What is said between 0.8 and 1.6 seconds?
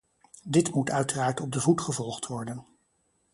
uiteraard op